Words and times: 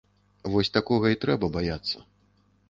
Вось 0.53 0.73
такога 0.77 1.11
і 1.13 1.19
трэба 1.27 1.51
баяцца. 1.59 1.97